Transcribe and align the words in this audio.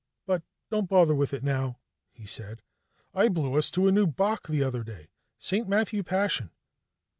"But 0.25 0.41
don't 0.71 0.89
bother 0.89 1.13
with 1.13 1.31
it 1.31 1.43
now," 1.43 1.77
he 2.11 2.25
said. 2.25 2.63
"I 3.13 3.29
blew 3.29 3.53
us 3.53 3.69
to 3.69 3.87
a 3.87 3.91
new 3.91 4.07
Bach 4.07 4.47
the 4.47 4.63
other 4.63 4.83
day 4.83 5.09
St. 5.37 5.69
Matthew 5.69 6.01
Passion." 6.01 6.49